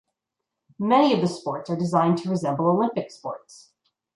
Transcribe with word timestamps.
Many 0.79 1.13
of 1.13 1.21
the 1.21 1.27
sports 1.27 1.69
are 1.69 1.75
designed 1.75 2.17
to 2.23 2.31
resemble 2.31 2.65
Olympic 2.69 3.11
sports. 3.11 3.69